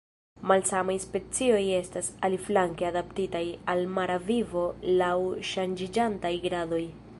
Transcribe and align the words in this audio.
Malsamaj 0.51 0.93
specioj 1.01 1.59
estas, 1.79 2.09
aliflanke, 2.29 2.87
adaptitaj 2.89 3.43
al 3.75 3.85
mara 3.99 4.17
vivo 4.31 4.67
laŭ 5.05 5.13
ŝanĝiĝantaj 5.53 6.37
gradoj. 6.51 6.85